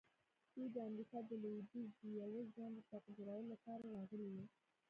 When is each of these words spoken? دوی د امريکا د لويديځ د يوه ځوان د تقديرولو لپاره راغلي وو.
دوی 0.53 0.67
د 0.75 0.77
امريکا 0.89 1.19
د 1.29 1.31
لويديځ 1.43 1.89
د 2.01 2.03
يوه 2.19 2.41
ځوان 2.53 2.71
د 2.75 2.79
تقديرولو 2.93 3.49
لپاره 3.53 3.85
راغلي 3.95 4.27
وو. 4.31 4.43